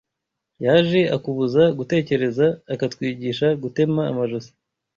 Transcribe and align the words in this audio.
Yaje 0.63 1.01
akubuza 1.15 1.63
gutekereza 1.77 2.45
Akatwigisha 2.73 3.47
gutema 3.61 4.01
amajosi 4.11 4.51